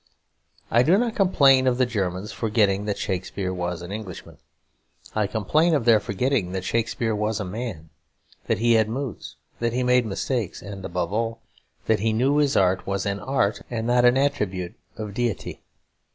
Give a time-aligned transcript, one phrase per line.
[0.71, 4.39] I do not complain of the Germans forgetting that Shakespeare was an Englishman.
[5.13, 7.91] I complain of their forgetting that Shakespeare was a man;
[8.47, 11.43] that he had moods, that he made mistakes, and, above all,
[11.85, 15.61] that he knew his art was an art and not an attribute of deity.